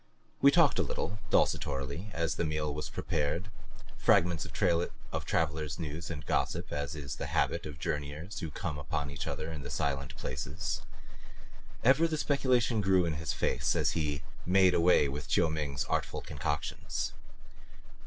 [0.41, 3.49] We talked a little, desultorily, as the meal was prepared
[3.99, 4.51] fragments of
[5.23, 9.51] traveler's news and gossip, as is the habit of journeyers who come upon each other
[9.51, 10.81] in the silent places.
[11.83, 16.21] Ever the speculation grew in his face as he made away with Chiu Ming's artful
[16.21, 17.13] concoctions.